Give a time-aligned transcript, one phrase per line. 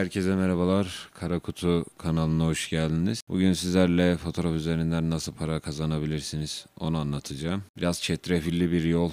[0.00, 1.08] Herkese merhabalar.
[1.14, 3.22] Kara Kutu kanalına hoş geldiniz.
[3.28, 7.62] Bugün sizlerle fotoğraf üzerinden nasıl para kazanabilirsiniz onu anlatacağım.
[7.76, 9.10] Biraz çetrefilli bir yol.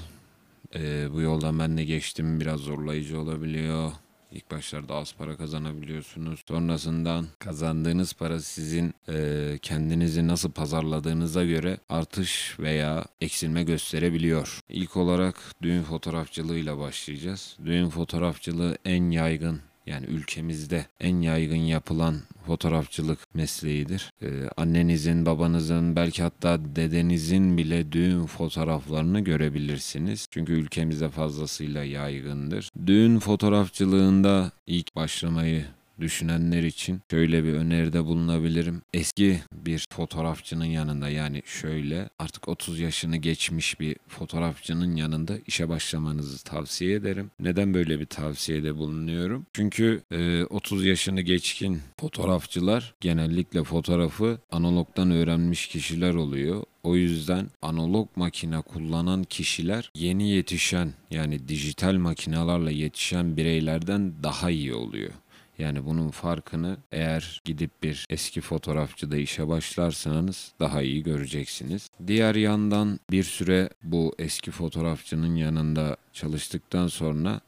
[0.75, 2.39] Ee, bu yoldan ben de geçtim.
[2.39, 3.91] Biraz zorlayıcı olabiliyor.
[4.31, 6.43] İlk başlarda az para kazanabiliyorsunuz.
[6.47, 14.59] Sonrasından kazandığınız para sizin e, kendinizi nasıl pazarladığınıza göre artış veya eksilme gösterebiliyor.
[14.70, 17.57] İlk olarak düğün fotoğrafçılığıyla başlayacağız.
[17.65, 22.16] Düğün fotoğrafçılığı en yaygın yani ülkemizde en yaygın yapılan
[22.46, 24.13] fotoğrafçılık mesleğidir.
[24.22, 24.27] Ee,
[24.58, 30.27] annenizin, babanızın, belki hatta dedenizin bile düğün fotoğraflarını görebilirsiniz.
[30.32, 32.70] Çünkü ülkemizde fazlasıyla yaygındır.
[32.86, 35.66] Düğün fotoğrafçılığında ilk başlamayı
[35.99, 38.81] düşünenler için şöyle bir öneride bulunabilirim.
[38.93, 46.43] Eski bir fotoğrafçının yanında yani şöyle artık 30 yaşını geçmiş bir fotoğrafçının yanında işe başlamanızı
[46.43, 47.31] tavsiye ederim.
[47.39, 49.45] Neden böyle bir tavsiyede bulunuyorum?
[49.54, 56.63] Çünkü e, 30 yaşını geçkin fotoğrafçılar genellikle fotoğrafı analogdan öğrenmiş kişiler oluyor.
[56.84, 64.73] O yüzden analog makine kullanan kişiler yeni yetişen yani dijital makinalarla yetişen bireylerden daha iyi
[64.73, 65.11] oluyor.
[65.58, 71.90] Yani bunun farkını eğer gidip bir eski fotoğrafçıda işe başlarsanız daha iyi göreceksiniz.
[72.08, 77.41] Diğer yandan bir süre bu eski fotoğrafçının yanında çalıştıktan sonra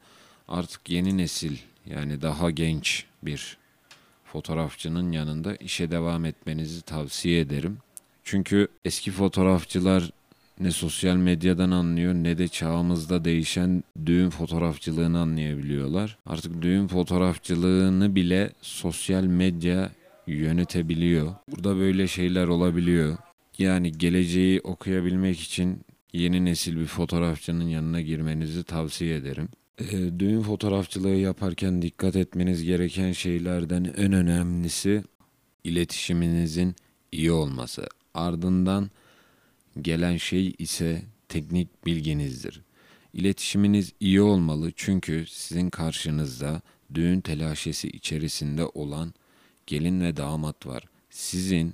[0.48, 3.58] artık yeni nesil yani daha genç bir
[4.26, 7.78] fotoğrafçının yanında işe devam etmenizi tavsiye ederim.
[8.24, 10.12] Çünkü eski fotoğrafçılar
[10.60, 16.18] ne sosyal medyadan anlıyor ne de çağımızda değişen düğün fotoğrafçılığını anlayabiliyorlar.
[16.26, 19.92] Artık düğün fotoğrafçılığını bile sosyal medya
[20.28, 21.36] yönetebiliyor.
[21.52, 23.18] Burada böyle şeyler olabiliyor.
[23.58, 25.82] Yani geleceği okuyabilmek için
[26.14, 29.50] yeni nesil bir fotoğrafçının yanına girmenizi tavsiye ederim.
[29.80, 35.04] Ee, düğün fotoğrafçılığı yaparken dikkat etmeniz gereken şeylerden en önemlisi
[35.64, 36.76] iletişiminizin
[37.12, 37.88] iyi olması.
[38.14, 38.90] Ardından
[39.82, 42.62] Gelen şey ise teknik bilginizdir.
[43.14, 46.62] İletişiminiz iyi olmalı çünkü sizin karşınızda
[46.94, 49.14] düğün telaşesi içerisinde olan
[49.68, 50.84] gelin ve damat var.
[51.10, 51.74] Sizin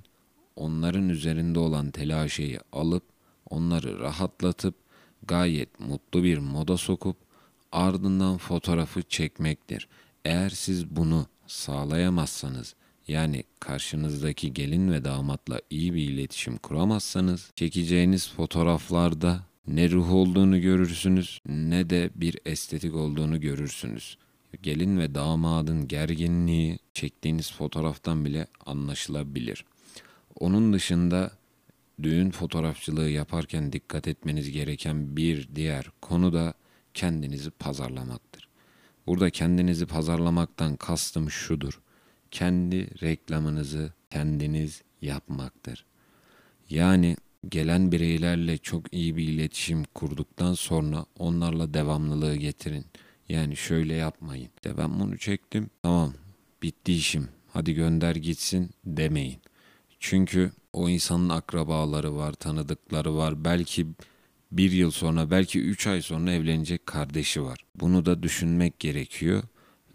[0.56, 3.04] onların üzerinde olan telaşeyi alıp
[3.50, 4.76] onları rahatlatıp
[5.28, 7.18] gayet mutlu bir moda sokup
[7.72, 9.88] ardından fotoğrafı çekmektir.
[10.26, 12.76] Eğer siz bunu sağlayamazsanız
[13.08, 21.40] yani karşınızdaki gelin ve damatla iyi bir iletişim kuramazsanız çekeceğiniz fotoğraflarda ne ruh olduğunu görürsünüz
[21.46, 24.18] ne de bir estetik olduğunu görürsünüz.
[24.64, 29.66] Gelin ve damadın gerginliği çektiğiniz fotoğraftan bile anlaşılabilir.
[30.40, 31.32] Onun dışında
[32.04, 36.54] düğün fotoğrafçılığı yaparken dikkat etmeniz gereken bir diğer konu da
[36.94, 38.48] kendinizi pazarlamaktır.
[39.08, 41.80] Burada kendinizi pazarlamaktan kastım şudur
[42.32, 45.86] kendi reklamınızı kendiniz yapmaktır.
[46.70, 47.18] Yani
[47.50, 52.86] gelen bireylerle çok iyi bir iletişim kurduktan sonra onlarla devamlılığı getirin.
[53.30, 54.50] Yani şöyle yapmayın.
[54.64, 55.70] De ben bunu çektim.
[55.82, 56.14] Tamam.
[56.62, 57.28] Bitti işim.
[57.54, 59.40] Hadi gönder gitsin demeyin.
[60.00, 63.46] Çünkü o insanın akrabaları var, tanıdıkları var.
[63.46, 63.88] Belki
[64.52, 67.60] bir yıl sonra, belki üç ay sonra evlenecek kardeşi var.
[67.76, 69.44] Bunu da düşünmek gerekiyor.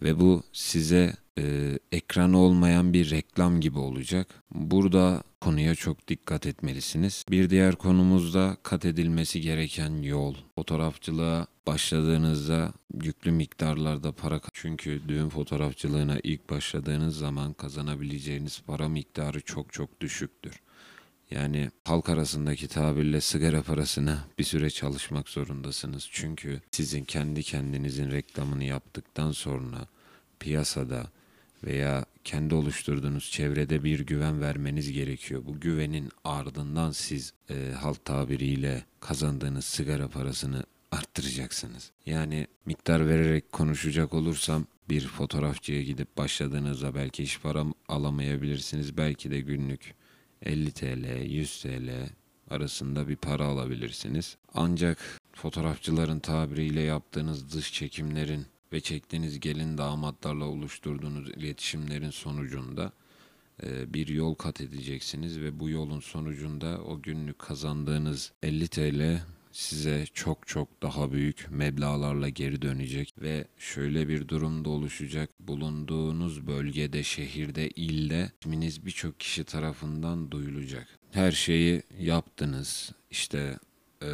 [0.03, 4.35] Ve bu size e, ekranı olmayan bir reklam gibi olacak.
[4.55, 7.25] Burada konuya çok dikkat etmelisiniz.
[7.31, 10.35] Bir diğer konumuz da kat edilmesi gereken yol.
[10.55, 19.73] Fotoğrafçılığa başladığınızda yüklü miktarlarda para çünkü düğün fotoğrafçılığına ilk başladığınız zaman kazanabileceğiniz para miktarı çok
[19.73, 20.61] çok düşüktür.
[21.31, 26.09] Yani halk arasındaki tabirle sigara parasına bir süre çalışmak zorundasınız.
[26.13, 29.87] Çünkü sizin kendi kendinizin reklamını yaptıktan sonra
[30.41, 31.07] piyasada
[31.65, 35.43] veya kendi oluşturduğunuz çevrede bir güven vermeniz gerekiyor.
[35.47, 41.91] Bu güvenin ardından siz e, halk tabiriyle kazandığınız sigara parasını arttıracaksınız.
[42.07, 48.97] Yani miktar vererek konuşacak olursam bir fotoğrafçıya gidip başladığınızda belki iş para alamayabilirsiniz.
[48.97, 49.95] Belki de günlük
[50.43, 51.91] 50 TL, 100 TL
[52.51, 54.37] arasında bir para alabilirsiniz.
[54.55, 54.99] Ancak
[55.33, 62.93] fotoğrafçıların tabiriyle yaptığınız dış çekimlerin ve çektiğiniz gelin damatlarla oluşturduğunuz iletişimlerin sonucunda
[63.63, 69.21] e, bir yol kat edeceksiniz ve bu yolun sonucunda o günlük kazandığınız 50 TL
[69.53, 75.31] size çok çok daha büyük meblalarla geri dönecek ve şöyle bir durumda oluşacak.
[75.41, 80.89] Bulunduğunuz bölgede, şehirde, ilde isminiz birçok kişi tarafından duyulacak.
[81.11, 82.93] Her şeyi yaptınız.
[83.11, 83.59] İşte
[84.03, 84.11] e,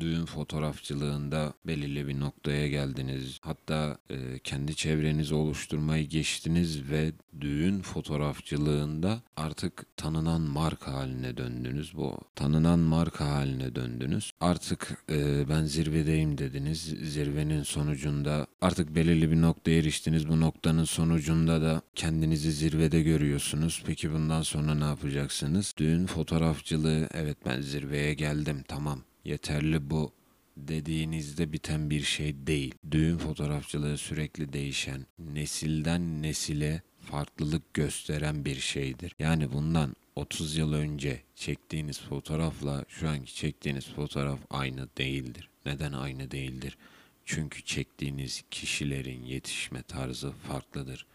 [0.00, 3.38] düğün fotoğrafçılığında belirli bir noktaya geldiniz.
[3.42, 11.96] Hatta e, kendi çevrenizi oluşturmayı geçtiniz ve düğün fotoğrafçılığında artık tanınan marka haline döndünüz.
[11.96, 14.32] Bu tanınan marka haline döndünüz.
[14.40, 16.80] Artık e, ben zirvedeyim dediniz.
[17.02, 20.28] Zirvenin sonucunda artık belirli bir noktaya eriştiniz.
[20.28, 23.82] Bu noktanın sonucunda da kendinizi zirvede görüyorsunuz.
[23.86, 25.74] Peki bundan sonra ne yapacaksınız?
[25.76, 28.87] Düğün fotoğrafçılığı evet ben zirveye geldim tamam
[29.28, 30.12] yeterli bu
[30.56, 32.74] dediğinizde biten bir şey değil.
[32.90, 39.14] Düğün fotoğrafçılığı sürekli değişen, nesilden nesile farklılık gösteren bir şeydir.
[39.18, 45.48] Yani bundan 30 yıl önce çektiğiniz fotoğrafla şu anki çektiğiniz fotoğraf aynı değildir.
[45.66, 46.78] Neden aynı değildir?
[47.24, 51.06] Çünkü çektiğiniz kişilerin yetişme tarzı farklıdır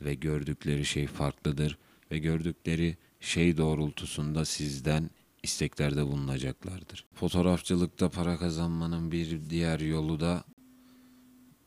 [0.00, 1.78] ve gördükleri şey farklıdır
[2.10, 5.10] ve gördükleri şey doğrultusunda sizden
[5.44, 7.04] isteklerde bulunacaklardır.
[7.14, 10.44] Fotoğrafçılıkta para kazanmanın bir diğer yolu da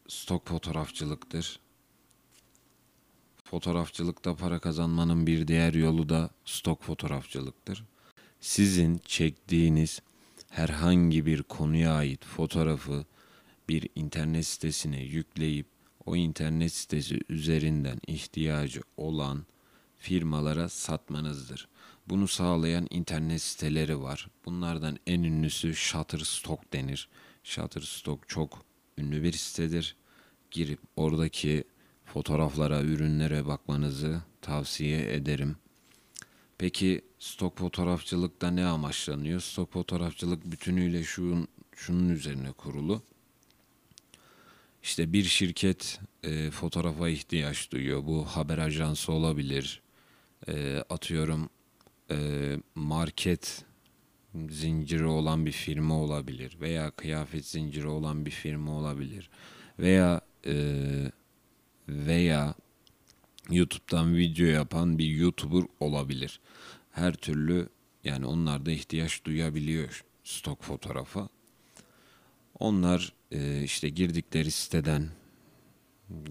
[0.07, 1.59] stok fotoğrafçılıktır.
[3.43, 7.83] Fotoğrafçılıkta para kazanmanın bir diğer yolu da stok fotoğrafçılıktır.
[8.41, 9.99] Sizin çektiğiniz
[10.49, 13.05] herhangi bir konuya ait fotoğrafı
[13.69, 15.67] bir internet sitesine yükleyip
[16.05, 19.45] o internet sitesi üzerinden ihtiyacı olan
[19.97, 21.67] firmalara satmanızdır.
[22.09, 24.27] Bunu sağlayan internet siteleri var.
[24.45, 27.09] Bunlardan en ünlüsü Shutterstock denir.
[27.43, 28.65] Shutterstock çok
[28.97, 29.95] ünlü bir sitedir.
[30.51, 31.63] Girip oradaki
[32.05, 35.55] fotoğraflara, ürünlere bakmanızı tavsiye ederim.
[36.57, 39.41] Peki stok fotoğrafçılıkta ne amaçlanıyor?
[39.41, 43.01] Stok fotoğrafçılık bütünüyle şunun, şunun üzerine kurulu.
[44.83, 48.05] İşte bir şirket e, fotoğrafa ihtiyaç duyuyor.
[48.05, 49.81] Bu haber ajansı olabilir.
[50.47, 51.49] E, atıyorum
[52.11, 52.17] e,
[52.75, 53.65] market
[54.49, 59.29] zinciri olan bir firma olabilir veya kıyafet zinciri olan bir firma olabilir
[59.79, 60.55] veya e,
[61.89, 62.55] veya
[63.49, 66.39] YouTube'dan video yapan bir YouTuber olabilir.
[66.91, 67.69] Her türlü
[68.03, 71.29] yani onlar da ihtiyaç duyabiliyor stok fotoğrafa.
[72.59, 75.09] Onlar e, işte girdikleri siteden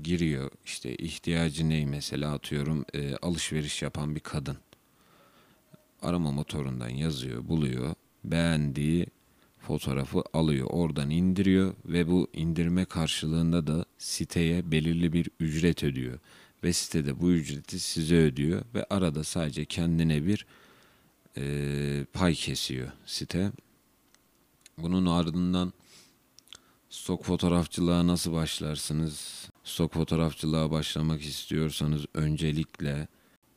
[0.02, 0.50] giriyor.
[0.64, 4.56] İşte ihtiyacı ne mesela atıyorum e, alışveriş yapan bir kadın.
[6.02, 7.94] Arama motorundan yazıyor, buluyor.
[8.24, 9.06] Beğendiği
[9.58, 16.18] fotoğrafı alıyor, oradan indiriyor ve bu indirme karşılığında da siteye belirli bir ücret ödüyor.
[16.64, 20.46] Ve sitede bu ücreti size ödüyor ve arada sadece kendine bir
[21.36, 23.52] e, pay kesiyor site.
[24.78, 25.72] Bunun ardından
[26.90, 29.48] Stok fotoğrafçılığa nasıl başlarsınız?
[29.64, 33.08] Stok fotoğrafçılığa başlamak istiyorsanız öncelikle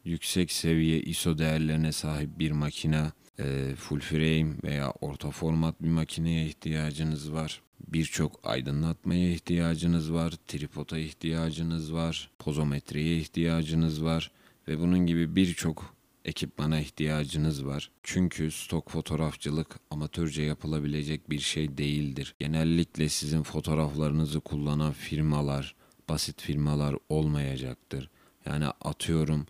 [0.06, 6.46] yüksek seviye ISO değerlerine sahip bir makine, e, full frame veya orta format bir makineye
[6.46, 7.62] ihtiyacınız var.
[7.88, 14.32] Birçok aydınlatmaya ihtiyacınız var, tripoda ihtiyacınız var, pozometreye ihtiyacınız var
[14.68, 17.92] ve bunun gibi birçok ekipmana ihtiyacınız var.
[18.04, 22.36] Çünkü stok fotoğrafçılık amatörce yapılabilecek bir şey değildir.
[22.40, 25.76] Genellikle sizin fotoğraflarınızı kullanan firmalar,
[26.10, 28.10] basit firmalar olmayacaktır.
[28.46, 29.48] Yani atıyorum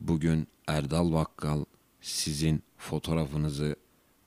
[0.00, 1.64] bugün Erdal Bakkal
[2.00, 3.76] sizin fotoğrafınızı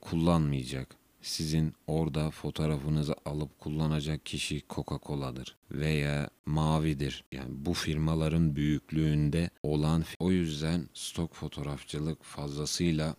[0.00, 7.24] kullanmayacak sizin orada fotoğrafınızı alıp kullanacak kişi Coca-Cola'dır veya Mavi'dir.
[7.32, 13.16] Yani bu firmaların büyüklüğünde olan o yüzden stok fotoğrafçılık fazlasıyla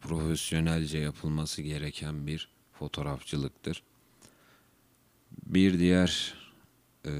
[0.00, 3.82] profesyonelce yapılması gereken bir fotoğrafçılıktır.
[5.46, 6.34] Bir diğer
[7.06, 7.10] ee,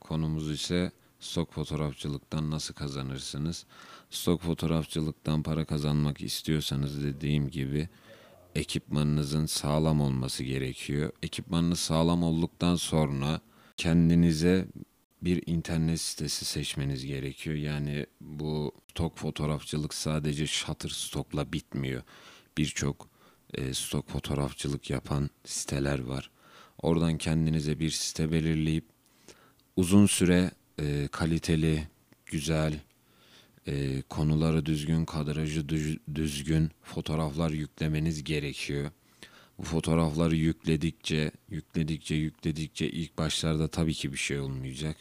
[0.00, 3.66] konumuz ise stok fotoğrafçılıktan nasıl kazanırsınız?
[4.10, 7.88] Stok fotoğrafçılıktan para kazanmak istiyorsanız dediğim gibi
[8.54, 11.12] ekipmanınızın sağlam olması gerekiyor.
[11.22, 13.40] Ekipmanınız sağlam olduktan sonra
[13.76, 14.66] kendinize
[15.22, 17.56] bir internet sitesi seçmeniz gerekiyor.
[17.56, 22.02] Yani bu stok fotoğrafçılık sadece Shutterstock'la bitmiyor.
[22.58, 23.08] Birçok
[23.54, 26.30] e, stok fotoğrafçılık yapan siteler var.
[26.82, 28.84] Oradan kendinize bir site belirleyip
[29.76, 30.50] uzun süre
[30.80, 31.88] e, kaliteli,
[32.26, 32.80] güzel,
[33.66, 35.68] e, konuları düzgün, kadrajı
[36.14, 38.90] düzgün fotoğraflar yüklemeniz gerekiyor.
[39.58, 44.96] Bu fotoğrafları yükledikçe, yükledikçe, yükledikçe ilk başlarda tabii ki bir şey olmayacak.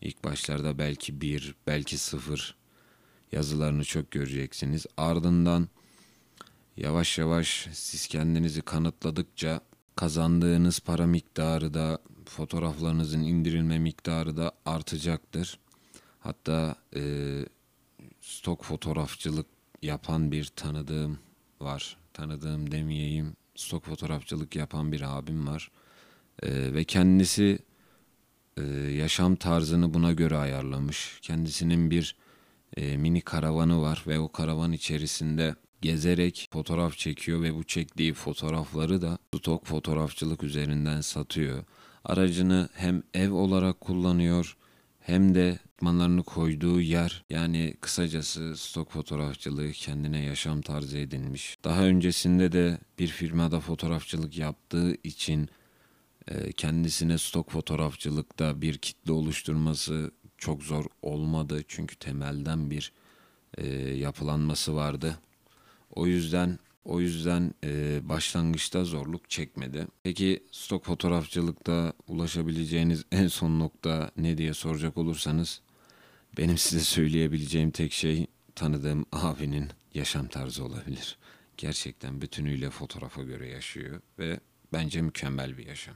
[0.00, 2.56] İlk başlarda belki bir, belki sıfır
[3.32, 4.86] yazılarını çok göreceksiniz.
[4.96, 5.68] Ardından
[6.76, 9.60] yavaş yavaş siz kendinizi kanıtladıkça
[9.96, 15.58] kazandığınız para miktarı da fotoğraflarınızın indirilme miktarı da artacaktır.
[16.20, 17.02] Hatta e,
[18.20, 19.46] stok fotoğrafçılık
[19.82, 21.18] yapan bir tanıdığım
[21.60, 21.96] var.
[22.12, 23.36] Tanıdığım demeyeyim.
[23.56, 25.70] Stok fotoğrafçılık yapan bir abim var.
[26.42, 27.58] Ee, ve kendisi
[28.56, 31.18] e, yaşam tarzını buna göre ayarlamış.
[31.22, 32.16] Kendisinin bir
[32.76, 39.02] e, mini karavanı var ve o karavan içerisinde gezerek fotoğraf çekiyor ve bu çektiği fotoğrafları
[39.02, 41.64] da stok fotoğrafçılık üzerinden satıyor.
[42.04, 44.56] Aracını hem ev olarak kullanıyor
[45.00, 51.58] hem de ekipmanlarını koyduğu yer yani kısacası stok fotoğrafçılığı kendine yaşam tarzı edinmiş.
[51.64, 55.48] Daha öncesinde de bir firmada fotoğrafçılık yaptığı için
[56.28, 62.92] e, kendisine stok fotoğrafçılıkta bir kitle oluşturması çok zor olmadı çünkü temelden bir
[63.58, 65.18] e, yapılanması vardı.
[65.90, 69.86] O yüzden o yüzden e, başlangıçta zorluk çekmedi.
[70.02, 75.60] Peki stok fotoğrafçılıkta ulaşabileceğiniz en son nokta ne diye soracak olursanız
[76.38, 81.18] benim size söyleyebileceğim tek şey tanıdığım abinin yaşam tarzı olabilir.
[81.56, 84.40] Gerçekten bütünüyle fotoğrafa göre yaşıyor ve
[84.72, 85.94] bence mükemmel bir yaşam.